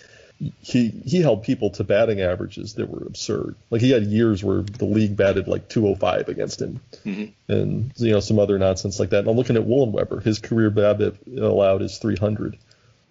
he 0.61 0.89
he 0.89 1.23
held 1.23 1.45
people 1.45 1.71
to 1.71 1.85
batting 1.85 2.21
averages 2.21 2.75
that 2.75 2.91
were 2.91 3.07
absurd. 3.07 3.57
Like 3.71 3.81
he 3.81 3.91
had 3.91 4.05
years 4.05 4.45
where 4.45 4.63
the 4.63 4.85
league 4.85 5.17
batted 5.17 5.49
like 5.49 5.69
205 5.69 6.29
against 6.29 6.61
him, 6.61 6.81
mm-hmm. 7.05 7.53
and 7.53 7.93
you 7.97 8.13
know 8.13 8.21
some 8.21 8.39
other 8.39 8.59
nonsense 8.59 9.01
like 9.01 9.11
that. 9.11 9.21
And 9.21 9.29
I'm 9.29 9.37
looking 9.37 9.57
at 9.57 9.65
Weber. 9.65 10.21
his 10.21 10.39
career 10.39 10.71
BABIP 10.71 11.41
allowed 11.41 11.83
is 11.83 11.99
300. 11.99 12.59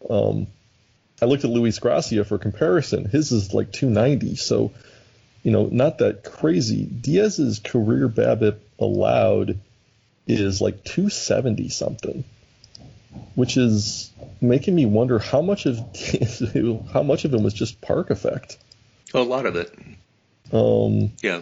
Um, 0.09 0.47
I 1.21 1.25
looked 1.25 1.45
at 1.45 1.49
Luis 1.49 1.79
Gracia 1.79 2.25
for 2.25 2.37
comparison. 2.37 3.05
His 3.05 3.31
is 3.31 3.53
like 3.53 3.71
290, 3.71 4.35
so 4.35 4.71
you 5.43 5.51
know 5.51 5.67
not 5.71 5.97
that 5.99 6.23
crazy. 6.23 6.85
Diaz's 6.85 7.59
career 7.59 8.07
BABIP 8.07 8.59
allowed 8.79 9.59
is 10.27 10.61
like 10.61 10.83
270 10.83 11.69
something 11.69 12.23
which 13.35 13.57
is 13.57 14.11
making 14.41 14.75
me 14.75 14.85
wonder 14.85 15.19
how 15.19 15.41
much 15.41 15.65
of 15.65 15.77
how 16.93 17.03
much 17.03 17.25
of 17.25 17.33
it 17.33 17.41
was 17.41 17.53
just 17.53 17.81
park 17.81 18.09
effect. 18.09 18.57
A 19.13 19.21
lot 19.21 19.45
of 19.45 19.55
it. 19.55 19.73
Um, 20.51 21.13
yeah, 21.21 21.41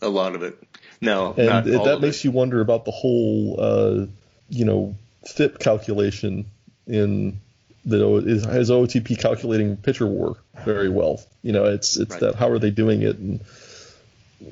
a 0.00 0.08
lot 0.08 0.34
of 0.34 0.42
it. 0.42 0.58
No, 1.00 1.34
and 1.36 1.66
it, 1.66 1.84
that 1.84 2.00
makes 2.00 2.18
it. 2.18 2.24
you 2.24 2.30
wonder 2.30 2.60
about 2.60 2.84
the 2.84 2.90
whole, 2.90 3.56
uh, 3.58 4.06
you 4.48 4.64
know, 4.64 4.96
FIP 5.26 5.58
calculation 5.58 6.46
in 6.86 7.40
that 7.84 8.04
is 8.26 8.44
has 8.44 8.70
OOTP 8.70 9.18
calculating 9.18 9.76
pitcher 9.76 10.06
WAR 10.06 10.36
very 10.64 10.88
well. 10.88 11.20
You 11.42 11.52
know, 11.52 11.64
it's 11.64 11.96
it's 11.96 12.12
right. 12.12 12.20
that 12.20 12.34
how 12.36 12.50
are 12.50 12.58
they 12.58 12.70
doing 12.70 13.02
it? 13.02 13.18
And 13.18 13.40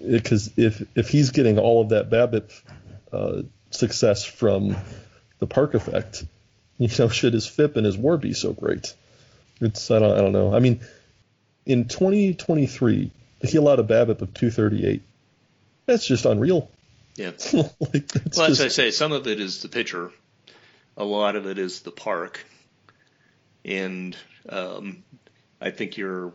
because 0.09 0.51
if 0.57 0.83
if 0.97 1.09
he's 1.09 1.31
getting 1.31 1.59
all 1.59 1.83
of 1.83 1.91
that 1.91 2.11
BABIP 2.11 2.51
uh, 3.15 3.43
success 3.71 4.25
from 4.25 4.77
the 5.39 5.47
park 5.47 5.75
effect, 5.75 6.25
you 6.79 6.89
know, 6.99 7.09
should 7.11 7.35
his 7.35 7.47
FIP 7.47 7.77
and 7.77 7.87
his 7.87 7.97
WAR 7.97 8.17
be 8.17 8.33
so 8.33 8.53
great? 8.53 8.95
It's 9.61 9.91
I 9.91 9.99
don't 9.99 10.13
I 10.13 10.21
don't 10.21 10.33
know. 10.33 10.55
I 10.55 10.59
mean, 10.59 10.81
in 11.65 11.87
2023, 11.87 13.11
he 13.43 13.57
allowed 13.57 13.79
a 13.79 13.85
BABIP 13.85 14.21
of 14.21 14.35
238. 14.35 15.03
That's 15.87 16.07
just 16.07 16.25
unreal. 16.25 16.71
Yeah. 17.17 17.31
like, 17.53 18.09
that's 18.09 18.37
well, 18.37 18.49
just... 18.49 18.61
as 18.61 18.61
I 18.61 18.69
say, 18.69 18.91
some 18.91 19.13
of 19.13 19.27
it 19.27 19.41
is 19.41 19.63
the 19.63 19.69
pitcher, 19.69 20.11
a 20.97 21.05
lot 21.05 21.37
of 21.37 21.47
it 21.47 21.59
is 21.59 21.81
the 21.81 21.93
park, 21.93 22.45
and 23.65 24.17
um, 24.49 25.05
I 25.61 25.71
think 25.71 25.97
you're 25.97 26.33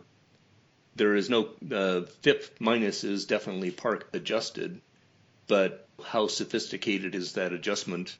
there 0.96 1.14
is 1.14 1.30
no 1.30 1.48
uh, 1.72 2.02
FIP 2.22 2.44
minus 2.58 3.04
is 3.04 3.26
definitely 3.26 3.70
park 3.70 4.08
adjusted, 4.12 4.80
but 5.50 5.88
how 6.02 6.28
sophisticated 6.28 7.14
is 7.14 7.34
that 7.34 7.52
adjustment? 7.52 8.16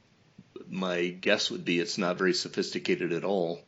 my 0.70 1.08
guess 1.08 1.50
would 1.50 1.64
be 1.64 1.80
it's 1.80 1.98
not 1.98 2.18
very 2.18 2.32
sophisticated 2.32 3.12
at 3.12 3.24
all. 3.24 3.60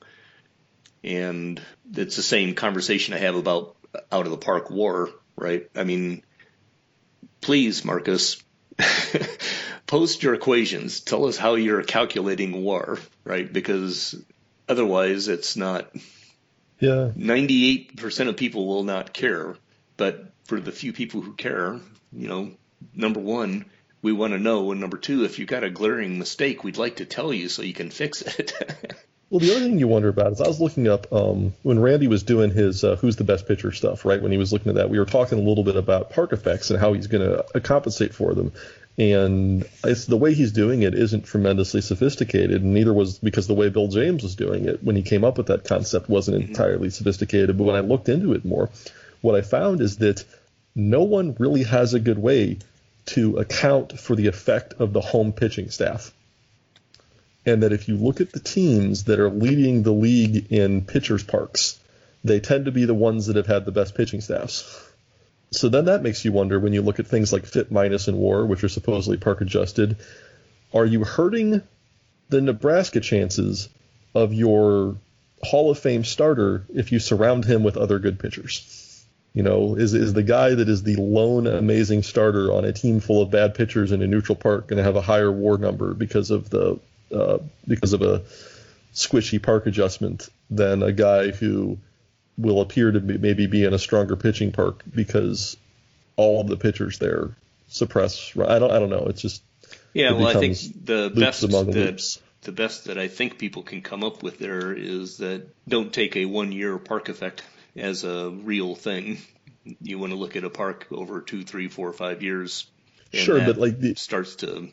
And 1.04 1.60
it's 1.94 2.16
the 2.16 2.22
same 2.22 2.54
conversation 2.54 3.14
I 3.14 3.18
have 3.18 3.34
about 3.34 3.76
out 4.10 4.24
of 4.24 4.30
the 4.30 4.38
park 4.38 4.70
WAR, 4.70 5.08
right? 5.36 5.68
I 5.74 5.84
mean, 5.84 6.22
please, 7.40 7.84
Markus, 7.84 8.42
post 9.86 10.22
your 10.22 10.34
equations. 10.34 11.00
Tell 11.00 11.26
us 11.26 11.36
how 11.36 11.56
you're 11.56 11.82
calculating 11.82 12.62
WAR, 12.62 12.98
right? 13.24 13.52
Because 13.52 14.14
otherwise, 14.68 15.28
it's 15.28 15.56
not. 15.56 15.92
Yeah. 16.78 17.10
98% 17.16 18.28
of 18.28 18.36
people 18.36 18.66
will 18.66 18.84
not 18.84 19.12
care. 19.12 19.56
But 19.96 20.32
for 20.44 20.60
the 20.60 20.72
few 20.72 20.92
people 20.92 21.20
who 21.20 21.34
care, 21.34 21.80
you 22.12 22.28
know, 22.28 22.52
number 22.94 23.20
one, 23.20 23.66
we 24.02 24.12
want 24.12 24.32
to 24.32 24.38
know. 24.38 24.70
And 24.72 24.80
number 24.80 24.96
two, 24.96 25.24
if 25.24 25.38
you've 25.38 25.48
got 25.48 25.64
a 25.64 25.70
glaring 25.70 26.18
mistake, 26.18 26.64
we'd 26.64 26.76
like 26.76 26.96
to 26.96 27.04
tell 27.04 27.32
you 27.32 27.48
so 27.48 27.62
you 27.62 27.72
can 27.72 27.90
fix 27.90 28.22
it. 28.22 28.52
well, 29.30 29.40
the 29.40 29.52
other 29.52 29.60
thing 29.60 29.78
you 29.78 29.88
wonder 29.88 30.08
about 30.08 30.32
is 30.32 30.40
I 30.40 30.48
was 30.48 30.60
looking 30.60 30.88
up 30.88 31.12
um, 31.12 31.54
when 31.62 31.78
Randy 31.78 32.08
was 32.08 32.22
doing 32.22 32.50
his 32.50 32.84
uh, 32.84 32.96
"Who's 32.96 33.16
the 33.16 33.24
Best 33.24 33.46
Pitcher" 33.46 33.72
stuff. 33.72 34.04
Right 34.04 34.20
when 34.20 34.32
he 34.32 34.38
was 34.38 34.52
looking 34.52 34.70
at 34.70 34.74
that, 34.76 34.90
we 34.90 34.98
were 34.98 35.06
talking 35.06 35.38
a 35.38 35.42
little 35.42 35.64
bit 35.64 35.76
about 35.76 36.10
park 36.10 36.32
effects 36.32 36.70
and 36.70 36.80
how 36.80 36.92
he's 36.92 37.06
going 37.06 37.26
to 37.26 37.44
uh, 37.54 37.60
compensate 37.60 38.14
for 38.14 38.34
them. 38.34 38.52
And 38.98 39.62
the 39.82 40.18
way 40.18 40.34
he's 40.34 40.52
doing 40.52 40.82
it 40.82 40.94
isn't 40.94 41.24
tremendously 41.24 41.80
sophisticated, 41.80 42.60
and 42.62 42.74
neither 42.74 42.92
was 42.92 43.18
because 43.18 43.46
the 43.46 43.54
way 43.54 43.70
Bill 43.70 43.88
James 43.88 44.22
was 44.22 44.34
doing 44.34 44.66
it 44.66 44.84
when 44.84 44.96
he 44.96 45.02
came 45.02 45.24
up 45.24 45.38
with 45.38 45.46
that 45.46 45.64
concept 45.64 46.10
wasn't 46.10 46.38
mm-hmm. 46.38 46.50
entirely 46.50 46.90
sophisticated. 46.90 47.56
But 47.56 47.64
when 47.64 47.76
I 47.76 47.80
looked 47.80 48.10
into 48.10 48.34
it 48.34 48.44
more, 48.44 48.68
what 49.22 49.34
I 49.34 49.40
found 49.40 49.80
is 49.80 49.96
that 49.98 50.24
no 50.74 51.04
one 51.04 51.36
really 51.38 51.62
has 51.62 51.94
a 51.94 52.00
good 52.00 52.18
way 52.18 52.58
to 53.06 53.38
account 53.38 53.98
for 53.98 54.14
the 54.16 54.26
effect 54.26 54.74
of 54.74 54.92
the 54.92 55.00
home 55.00 55.32
pitching 55.32 55.70
staff. 55.70 56.12
And 57.44 57.62
that 57.62 57.72
if 57.72 57.88
you 57.88 57.96
look 57.96 58.20
at 58.20 58.32
the 58.32 58.40
teams 58.40 59.04
that 59.04 59.18
are 59.18 59.30
leading 59.30 59.82
the 59.82 59.92
league 59.92 60.52
in 60.52 60.82
pitchers' 60.82 61.24
parks, 61.24 61.80
they 62.22 62.38
tend 62.38 62.66
to 62.66 62.72
be 62.72 62.84
the 62.84 62.94
ones 62.94 63.26
that 63.26 63.36
have 63.36 63.46
had 63.46 63.64
the 63.64 63.72
best 63.72 63.94
pitching 63.94 64.20
staffs. 64.20 64.88
So 65.50 65.68
then 65.68 65.86
that 65.86 66.02
makes 66.02 66.24
you 66.24 66.32
wonder 66.32 66.58
when 66.58 66.72
you 66.72 66.82
look 66.82 67.00
at 67.00 67.06
things 67.06 67.32
like 67.32 67.46
FIP 67.46 67.70
minus 67.70 68.08
and 68.08 68.18
WAR, 68.18 68.46
which 68.46 68.64
are 68.64 68.68
supposedly 68.68 69.18
park 69.18 69.40
adjusted, 69.40 69.96
are 70.72 70.86
you 70.86 71.04
hurting 71.04 71.62
the 72.28 72.40
Nebraska 72.40 73.00
chances 73.00 73.68
of 74.14 74.32
your 74.32 74.96
Hall 75.42 75.70
of 75.70 75.78
Fame 75.78 76.04
starter 76.04 76.64
if 76.72 76.92
you 76.92 77.00
surround 77.00 77.44
him 77.44 77.64
with 77.64 77.76
other 77.76 77.98
good 77.98 78.18
pitchers? 78.18 78.91
You 79.34 79.42
know, 79.42 79.76
is 79.76 79.94
is 79.94 80.12
the 80.12 80.22
guy 80.22 80.54
that 80.54 80.68
is 80.68 80.82
the 80.82 80.96
lone 80.96 81.46
amazing 81.46 82.02
starter 82.02 82.52
on 82.52 82.66
a 82.66 82.72
team 82.72 83.00
full 83.00 83.22
of 83.22 83.30
bad 83.30 83.54
pitchers 83.54 83.90
in 83.90 84.02
a 84.02 84.06
neutral 84.06 84.36
park 84.36 84.68
going 84.68 84.76
to 84.76 84.84
have 84.84 84.96
a 84.96 85.00
higher 85.00 85.32
WAR 85.32 85.56
number 85.56 85.94
because 85.94 86.30
of 86.30 86.50
the 86.50 86.78
uh, 87.14 87.38
because 87.66 87.94
of 87.94 88.02
a 88.02 88.22
squishy 88.94 89.42
park 89.42 89.66
adjustment 89.66 90.28
than 90.50 90.82
a 90.82 90.92
guy 90.92 91.30
who 91.30 91.78
will 92.36 92.60
appear 92.60 92.90
to 92.90 93.00
be, 93.00 93.16
maybe 93.16 93.46
be 93.46 93.64
in 93.64 93.72
a 93.72 93.78
stronger 93.78 94.16
pitching 94.16 94.52
park 94.52 94.82
because 94.94 95.56
all 96.16 96.40
of 96.40 96.48
the 96.48 96.56
pitchers 96.56 96.98
there 96.98 97.30
suppress. 97.68 98.32
I 98.36 98.58
don't 98.58 98.70
I 98.70 98.78
don't 98.78 98.90
know. 98.90 99.06
It's 99.06 99.22
just 99.22 99.42
yeah. 99.94 100.12
Well, 100.12 100.26
I 100.26 100.34
think 100.34 100.58
the 100.84 101.10
best 101.14 101.40
that, 101.40 102.18
the 102.42 102.52
best 102.52 102.84
that 102.84 102.98
I 102.98 103.08
think 103.08 103.38
people 103.38 103.62
can 103.62 103.82
come 103.82 104.04
up 104.04 104.22
with 104.22 104.38
there 104.38 104.72
is 104.72 105.18
that 105.18 105.48
don't 105.68 105.92
take 105.92 106.16
a 106.16 106.26
one 106.26 106.52
year 106.52 106.76
park 106.78 107.08
effect 107.08 107.42
as 107.76 108.04
a 108.04 108.30
real 108.30 108.74
thing. 108.74 109.18
You 109.80 109.98
want 109.98 110.12
to 110.12 110.18
look 110.18 110.36
at 110.36 110.44
a 110.44 110.50
park 110.50 110.88
over 110.90 111.20
two, 111.20 111.44
three, 111.44 111.68
four, 111.68 111.92
five 111.92 112.22
years. 112.22 112.66
sure, 113.12 113.40
but 113.40 113.58
like 113.58 113.78
the 113.78 113.94
starts 113.94 114.36
to 114.36 114.72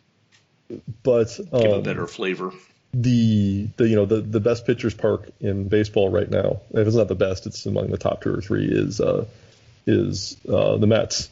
but 1.04 1.40
um, 1.52 1.62
give 1.62 1.72
a 1.72 1.76
um, 1.76 1.84
better 1.84 2.08
flavor. 2.08 2.52
The 2.94 3.68
the 3.78 3.88
you 3.88 3.96
know 3.96 4.06
the 4.06 4.22
the 4.22 4.40
best 4.40 4.66
pitchers 4.66 4.96
park 4.96 5.30
in 5.40 5.68
baseball 5.68 6.10
right 6.10 6.30
now, 6.30 6.62
if 6.72 6.88
it's 6.88 6.96
not 6.96 7.08
the 7.08 7.16
best, 7.16 7.46
it's 7.46 7.66
among 7.66 7.92
the 7.92 7.98
top 7.98 8.24
two 8.24 8.34
or 8.34 8.42
three. 8.42 8.66
Is 8.66 9.00
uh 9.00 9.26
is 9.86 10.38
uh 10.48 10.78
the 10.78 10.88
Mets. 10.88 11.30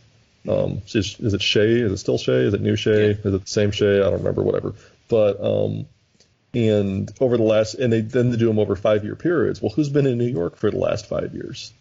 Um, 0.47 0.81
is, 0.93 1.19
is 1.19 1.33
it 1.33 1.41
Shea? 1.41 1.81
Is 1.81 1.91
it 1.91 1.97
still 1.97 2.17
Shea? 2.17 2.45
Is 2.45 2.53
it 2.53 2.61
new 2.61 2.75
Shea? 2.75 3.07
Yeah. 3.07 3.15
Is 3.23 3.33
it 3.33 3.41
the 3.41 3.47
same 3.47 3.71
Shea? 3.71 3.97
I 3.97 4.03
don't 4.03 4.19
remember. 4.19 4.43
Whatever. 4.43 4.75
But 5.09 5.43
um, 5.43 5.87
and 6.57 7.11
over 7.19 7.37
the 7.37 7.43
last 7.43 7.75
and 7.75 7.93
they 7.93 8.01
then 8.01 8.31
they 8.31 8.37
do 8.37 8.47
them 8.47 8.59
over 8.59 8.75
five 8.75 9.03
year 9.03 9.15
periods. 9.15 9.61
Well, 9.61 9.71
who's 9.71 9.89
been 9.89 10.07
in 10.07 10.17
New 10.17 10.27
York 10.27 10.57
for 10.57 10.71
the 10.71 10.77
last 10.77 11.07
five 11.07 11.33
years? 11.33 11.71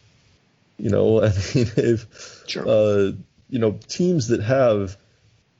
You 0.78 0.90
know, 0.90 1.22
I 1.22 1.28
mean, 1.28 1.70
if 1.76 2.42
sure. 2.46 2.68
uh, 2.68 3.12
you 3.48 3.58
know 3.58 3.78
teams 3.88 4.28
that 4.28 4.42
have 4.42 4.96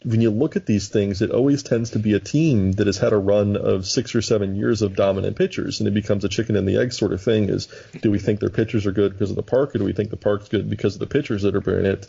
when 0.04 0.20
you 0.20 0.30
look 0.30 0.54
at 0.56 0.66
these 0.66 0.88
things, 0.88 1.22
it 1.22 1.30
always 1.30 1.62
tends 1.62 1.90
to 1.90 1.98
be 1.98 2.12
a 2.12 2.20
team 2.20 2.72
that 2.72 2.86
has 2.86 2.98
had 2.98 3.12
a 3.12 3.18
run 3.18 3.56
of 3.56 3.86
six 3.86 4.14
or 4.14 4.22
seven 4.22 4.54
years 4.54 4.82
of 4.82 4.94
dominant 4.94 5.36
pitchers, 5.36 5.80
and 5.80 5.88
it 5.88 5.94
becomes 5.94 6.24
a 6.24 6.28
chicken 6.28 6.54
and 6.54 6.68
the 6.68 6.76
egg 6.76 6.92
sort 6.92 7.12
of 7.12 7.22
thing. 7.22 7.48
Is 7.48 7.68
do 8.02 8.10
we 8.10 8.18
think 8.18 8.40
their 8.40 8.50
pitchers 8.50 8.86
are 8.86 8.92
good 8.92 9.12
because 9.12 9.30
of 9.30 9.36
the 9.36 9.42
park, 9.42 9.74
or 9.74 9.78
do 9.78 9.84
we 9.84 9.92
think 9.92 10.10
the 10.10 10.16
park's 10.16 10.48
good 10.48 10.68
because 10.68 10.94
of 10.94 11.00
the 11.00 11.06
pitchers 11.06 11.42
that 11.42 11.56
are 11.56 11.78
in 11.78 11.86
it? 11.86 12.06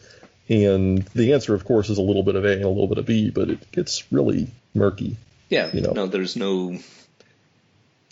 And 0.50 1.04
the 1.08 1.34
answer, 1.34 1.54
of 1.54 1.66
course, 1.66 1.90
is 1.90 1.98
a 1.98 2.02
little 2.02 2.24
bit 2.24 2.36
of 2.36 2.46
A 2.46 2.54
and 2.54 2.64
a 2.64 2.70
little 2.70 2.88
bit 2.88 2.98
of 2.98 3.06
B, 3.06 3.32
but 3.32 3.50
it 3.50 3.72
gets 3.72 4.12
really 4.12 4.48
murky. 4.74 5.18
Yeah, 5.50 5.70
you 5.74 5.82
know, 5.82 5.92
no, 5.92 6.08
there's 6.08 6.36
no 6.36 6.77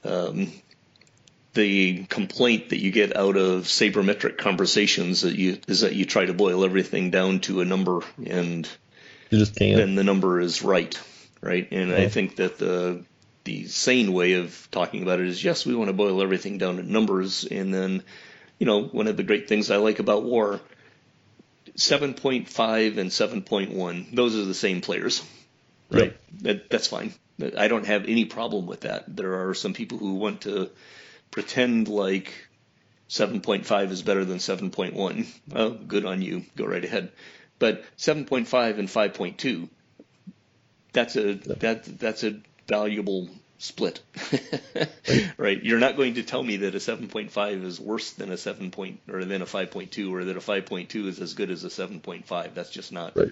um, 0.03 0.51
the 1.53 2.05
complaint 2.05 2.69
that 2.69 2.79
you 2.79 2.91
get 2.91 3.15
out 3.15 3.37
of 3.37 3.63
sabermetric 3.63 4.37
conversations 4.37 5.21
that 5.21 5.35
you 5.35 5.57
is 5.67 5.81
that 5.81 5.95
you 5.95 6.05
try 6.05 6.25
to 6.25 6.33
boil 6.33 6.63
everything 6.63 7.11
down 7.11 7.39
to 7.41 7.61
a 7.61 7.65
number 7.65 8.01
and 8.25 8.69
you 9.29 9.39
just 9.39 9.55
can't. 9.55 9.77
Then 9.77 9.95
the 9.95 10.03
number 10.03 10.39
is 10.39 10.61
right, 10.61 10.99
right? 11.41 11.67
And 11.71 11.89
yeah. 11.89 11.97
I 11.97 12.07
think 12.09 12.37
that 12.37 12.57
the 12.57 13.03
the 13.43 13.67
sane 13.67 14.13
way 14.13 14.33
of 14.33 14.67
talking 14.71 15.03
about 15.03 15.19
it 15.19 15.27
is 15.27 15.43
yes, 15.43 15.65
we 15.65 15.75
want 15.75 15.89
to 15.89 15.93
boil 15.93 16.21
everything 16.21 16.57
down 16.57 16.77
to 16.77 16.83
numbers, 16.83 17.45
and 17.45 17.73
then 17.73 18.03
you 18.59 18.65
know 18.65 18.83
one 18.83 19.07
of 19.07 19.17
the 19.17 19.23
great 19.23 19.47
things 19.47 19.71
I 19.71 19.77
like 19.77 19.99
about 19.99 20.23
WAR 20.23 20.61
7.5 21.77 22.97
and 22.97 23.09
7.1, 23.09 24.15
those 24.15 24.37
are 24.37 24.45
the 24.45 24.53
same 24.53 24.79
players, 24.81 25.23
right? 25.89 26.03
Yep. 26.03 26.21
That, 26.41 26.69
that's 26.69 26.87
fine. 26.87 27.13
I 27.57 27.67
don't 27.67 27.85
have 27.85 28.05
any 28.07 28.25
problem 28.25 28.65
with 28.65 28.81
that. 28.81 29.13
There 29.13 29.47
are 29.47 29.53
some 29.53 29.73
people 29.73 29.97
who 29.97 30.15
want 30.15 30.41
to 30.41 30.69
pretend 31.31 31.87
like 31.87 32.33
7.5 33.09 33.91
is 33.91 34.01
better 34.01 34.25
than 34.25 34.37
7.1. 34.37 35.27
Well, 35.49 35.71
good 35.71 36.05
on 36.05 36.21
you. 36.21 36.45
Go 36.55 36.65
right 36.65 36.83
ahead. 36.83 37.11
But 37.59 37.83
7.5 37.97 38.79
and 38.79 38.87
5.2, 38.87 39.69
that's 40.93 41.15
a 41.15 41.33
that 41.33 41.99
that's 41.99 42.23
a 42.23 42.39
valuable 42.67 43.29
split, 43.57 44.01
right? 45.37 45.63
You're 45.63 45.79
not 45.79 45.95
going 45.95 46.15
to 46.15 46.23
tell 46.23 46.43
me 46.43 46.57
that 46.57 46.75
a 46.75 46.79
7.5 46.79 47.63
is 47.63 47.79
worse 47.79 48.11
than 48.11 48.31
a 48.31 48.37
7 48.37 48.71
point 48.71 48.99
or 49.09 49.23
than 49.23 49.41
a 49.41 49.45
5.2, 49.45 50.11
or 50.11 50.25
that 50.25 50.37
a 50.37 50.41
5.2 50.41 51.07
is 51.07 51.19
as 51.19 51.33
good 51.33 51.49
as 51.49 51.63
a 51.63 51.69
7.5. 51.69 52.53
That's 52.53 52.69
just 52.69 52.91
not 52.91 53.15
right. 53.15 53.31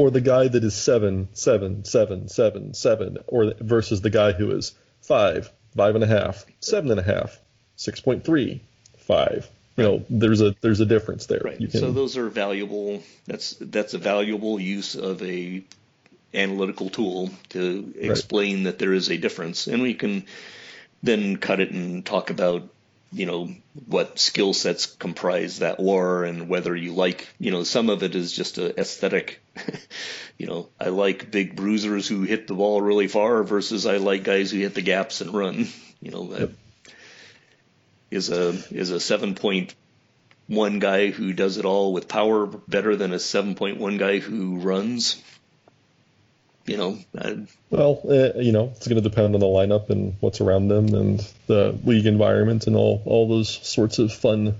Or 0.00 0.10
the 0.10 0.22
guy 0.22 0.48
that 0.48 0.64
is 0.64 0.74
seven, 0.74 1.28
seven, 1.34 1.84
seven, 1.84 2.28
seven, 2.28 2.72
seven, 2.72 3.18
or 3.26 3.52
versus 3.60 4.00
the 4.00 4.08
guy 4.08 4.32
who 4.32 4.50
is 4.52 4.72
five, 5.02 5.52
five 5.76 5.94
and 5.94 6.02
a 6.02 6.06
half, 6.06 6.46
seven 6.60 6.90
and 6.90 6.98
a 6.98 7.02
half, 7.02 7.38
six 7.76 8.00
point 8.00 8.24
three, 8.24 8.62
five. 8.96 9.46
You 9.76 9.84
know, 9.84 10.04
there's 10.08 10.40
a 10.40 10.56
there's 10.62 10.80
a 10.80 10.86
difference 10.86 11.26
there. 11.26 11.42
Right. 11.44 11.58
Can, 11.58 11.70
so 11.70 11.92
those 11.92 12.16
are 12.16 12.30
valuable. 12.30 13.02
That's 13.26 13.56
that's 13.60 13.92
a 13.92 13.98
valuable 13.98 14.58
use 14.58 14.94
of 14.94 15.22
a 15.22 15.62
analytical 16.32 16.88
tool 16.88 17.28
to 17.50 17.92
explain 17.98 18.56
right. 18.56 18.64
that 18.64 18.78
there 18.78 18.94
is 18.94 19.10
a 19.10 19.18
difference, 19.18 19.66
and 19.66 19.82
we 19.82 19.92
can 19.92 20.24
then 21.02 21.36
cut 21.36 21.60
it 21.60 21.72
and 21.72 22.06
talk 22.06 22.30
about 22.30 22.66
you 23.12 23.26
know 23.26 23.52
what 23.86 24.18
skill 24.18 24.52
sets 24.52 24.86
comprise 24.86 25.58
that 25.58 25.80
war 25.80 26.24
and 26.24 26.48
whether 26.48 26.74
you 26.76 26.92
like 26.92 27.28
you 27.38 27.50
know 27.50 27.64
some 27.64 27.90
of 27.90 28.02
it 28.02 28.14
is 28.14 28.32
just 28.32 28.58
a 28.58 28.78
aesthetic. 28.78 29.42
You 30.38 30.46
know 30.46 30.68
i 30.80 30.88
like 30.88 31.30
big 31.30 31.54
bruisers 31.54 32.08
who 32.08 32.22
hit 32.22 32.46
the 32.46 32.54
ball 32.54 32.80
really 32.80 33.08
far 33.08 33.42
versus 33.42 33.84
i 33.84 33.98
like 33.98 34.24
guys 34.24 34.50
who 34.50 34.60
hit 34.60 34.74
the 34.74 34.80
gaps 34.80 35.20
and 35.20 35.34
run. 35.34 35.68
You 36.00 36.10
know 36.10 36.34
yep. 36.34 36.52
is 38.10 38.30
a 38.30 38.48
is 38.70 38.90
a 38.90 38.94
7.1 38.94 40.80
guy 40.80 41.10
who 41.10 41.34
does 41.34 41.58
it 41.58 41.66
all 41.66 41.92
with 41.92 42.08
power 42.08 42.46
better 42.46 42.96
than 42.96 43.12
a 43.12 43.16
7.1 43.16 43.98
guy 43.98 44.18
who 44.18 44.60
runs 44.60 45.22
you 46.66 46.76
know. 46.76 46.98
I, 47.18 47.46
well, 47.70 48.00
uh, 48.04 48.38
you 48.38 48.52
know, 48.52 48.72
it's 48.76 48.86
going 48.86 49.02
to 49.02 49.08
depend 49.08 49.34
on 49.34 49.40
the 49.40 49.46
lineup 49.46 49.90
and 49.90 50.16
what's 50.20 50.40
around 50.40 50.68
them 50.68 50.94
and 50.94 51.20
the 51.46 51.78
league 51.84 52.06
environment 52.06 52.66
and 52.66 52.76
all 52.76 53.02
all 53.04 53.28
those 53.28 53.48
sorts 53.48 53.98
of 53.98 54.12
fun 54.12 54.56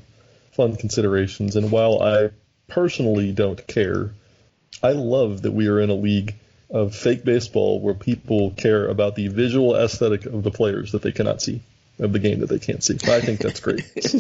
fun 0.53 0.77
considerations. 0.77 1.57
And 1.57 1.71
while 1.71 2.03
I 2.03 2.31
personally 2.69 3.33
don't 3.33 3.67
care, 3.67 4.13
I 4.83 4.93
love 4.93 5.43
that 5.43 5.53
we 5.53 5.69
are 5.69 5.81
in 5.81 5.91
a 5.91 5.95
league 5.95 6.35
of 6.71 6.95
fake 6.95 7.25
baseball 7.25 7.81
where 7.81 7.95
people 7.95 8.53
care 8.53 8.87
about 8.87 9.17
the 9.17 9.29
visual 9.29 9.75
aesthetic 9.75 10.27
of 10.27 10.43
the 10.43 10.51
players 10.51 10.93
that 10.93 11.03
they 11.03 11.13
cannot 11.13 11.43
see 11.43 11.63
of 11.99 12.13
the 12.13 12.19
game 12.19 12.41
that 12.41 12.49
they 12.49 12.59
can't 12.59 12.83
see. 12.83 12.95
I 13.05 13.21
think 13.21 13.41
that's 13.41 13.61
great. 13.61 13.85
that's 13.95 14.15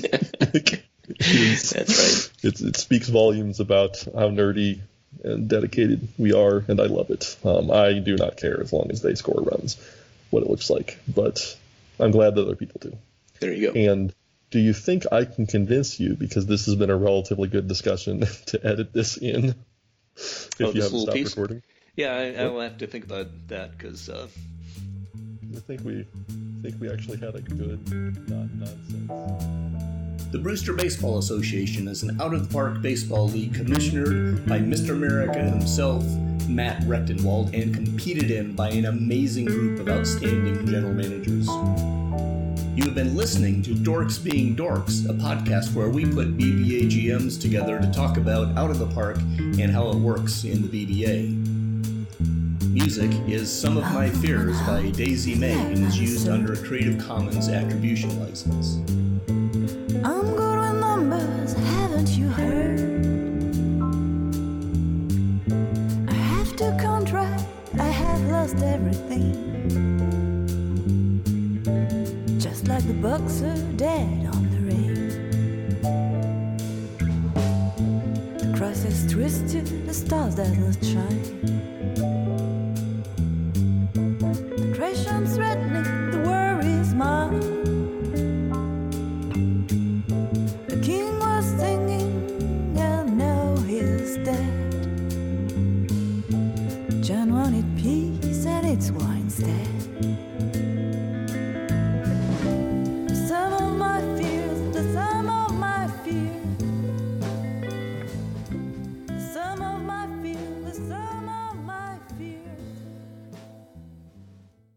right. 1.14 2.30
It, 2.42 2.60
it 2.60 2.76
speaks 2.76 3.08
volumes 3.08 3.60
about 3.60 4.02
how 4.02 4.28
nerdy 4.28 4.80
and 5.22 5.48
dedicated 5.48 6.08
we 6.18 6.32
are, 6.32 6.64
and 6.68 6.80
I 6.80 6.86
love 6.86 7.10
it. 7.10 7.36
Um, 7.44 7.70
I 7.70 7.98
do 7.98 8.16
not 8.16 8.36
care 8.36 8.60
as 8.60 8.72
long 8.72 8.90
as 8.90 9.02
they 9.02 9.14
score 9.14 9.42
runs, 9.42 9.76
what 10.30 10.42
it 10.42 10.50
looks 10.50 10.70
like, 10.70 10.98
but 11.08 11.56
I'm 11.98 12.10
glad 12.10 12.34
that 12.34 12.42
other 12.42 12.56
people 12.56 12.80
do. 12.80 12.96
There 13.40 13.52
you 13.52 13.72
go. 13.72 13.78
And 13.78 14.14
do 14.50 14.58
you 14.58 14.72
think 14.72 15.04
I 15.12 15.24
can 15.24 15.46
convince 15.46 16.00
you, 16.00 16.14
because 16.14 16.46
this 16.46 16.66
has 16.66 16.76
been 16.76 16.90
a 16.90 16.96
relatively 16.96 17.48
good 17.48 17.68
discussion, 17.68 18.20
to 18.46 18.66
edit 18.66 18.92
this 18.92 19.16
in 19.16 19.54
if 20.16 20.60
oh, 20.60 20.72
you 20.72 20.82
haven't 20.82 21.00
stopped 21.00 21.16
piece? 21.16 21.36
recording? 21.36 21.62
Yeah, 21.96 22.14
I, 22.14 22.44
I, 22.44 22.48
will 22.48 22.60
have 22.60 22.78
to 22.78 22.86
think 22.86 23.04
about 23.04 23.26
that 23.48 23.76
because 23.76 24.08
uh... 24.08 24.28
I 25.56 25.58
think 25.58 25.82
we 25.84 26.00
I 26.00 26.62
think 26.62 26.80
we 26.80 26.88
actually 26.90 27.18
had 27.18 27.34
a 27.34 27.40
good 27.40 27.90
not 28.28 28.48
nonsense. 28.54 29.69
The 30.30 30.38
Brewster 30.38 30.72
Baseball 30.74 31.18
Association 31.18 31.88
is 31.88 32.02
an 32.02 32.20
out 32.20 32.32
of 32.32 32.48
the 32.48 32.54
park 32.54 32.80
baseball 32.80 33.28
league 33.28 33.52
commissioned 33.54 34.46
by 34.46 34.58
Mr. 34.60 34.90
America 34.90 35.42
himself, 35.42 36.04
Matt 36.48 36.82
Rechtenwald, 36.82 37.52
and 37.52 37.74
competed 37.74 38.30
in 38.30 38.54
by 38.54 38.70
an 38.70 38.86
amazing 38.86 39.46
group 39.46 39.80
of 39.80 39.88
outstanding 39.88 40.66
general 40.66 40.94
managers. 40.94 41.48
You 42.76 42.84
have 42.84 42.94
been 42.94 43.16
listening 43.16 43.62
to 43.62 43.74
Dorks 43.74 44.22
Being 44.22 44.54
Dorks, 44.54 45.04
a 45.08 45.12
podcast 45.12 45.74
where 45.74 45.88
we 45.88 46.04
put 46.04 46.38
BBA 46.38 46.88
GMs 46.90 47.40
together 47.40 47.80
to 47.80 47.90
talk 47.90 48.16
about 48.16 48.56
out 48.56 48.70
of 48.70 48.78
the 48.78 48.86
park 48.86 49.18
and 49.38 49.70
how 49.70 49.90
it 49.90 49.96
works 49.96 50.44
in 50.44 50.62
the 50.62 50.68
BBA. 50.68 51.50
Music 52.72 53.10
is 53.28 53.52
Some 53.52 53.76
of 53.76 53.82
My 53.92 54.08
Fears 54.08 54.56
by 54.60 54.90
Daisy 54.90 55.34
May 55.34 55.58
and 55.58 55.84
is 55.84 55.98
used 55.98 56.28
under 56.28 56.52
a 56.52 56.56
Creative 56.56 57.04
Commons 57.04 57.48
Attribution 57.48 58.20
License. 58.20 58.78
I'm 60.02 60.34
good 60.34 60.58
with 60.58 60.80
numbers, 60.80 61.52
haven't 61.52 62.08
you 62.08 62.28
heard? 62.28 62.80
I 66.08 66.14
have 66.14 66.56
to 66.56 66.76
contract, 66.80 67.44
I 67.78 67.84
have 67.84 68.22
lost 68.28 68.56
everything. 68.62 69.36
Just 72.38 72.66
like 72.66 72.86
the 72.86 72.94
bucks 72.94 73.42
are 73.42 73.62
dead 73.76 74.26
on 74.32 74.50
the 74.50 74.60
ring. 74.70 75.10
The 78.38 78.56
cross 78.56 78.84
is 78.84 79.12
twisted, 79.12 79.86
the 79.86 79.92
stars 79.92 80.36
that 80.36 80.56
not 80.56 80.82
shine. 80.82 82.19